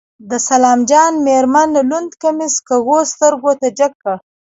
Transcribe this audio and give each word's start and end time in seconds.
د 0.29 0.31
سلام 0.49 0.79
جان 0.89 1.13
مېرمن 1.27 1.69
لوند 1.89 2.11
کميس 2.21 2.55
کږو 2.69 2.97
سترګو 3.13 3.51
ته 3.61 3.67
جګ 3.77 3.91
کړ. 4.03 4.15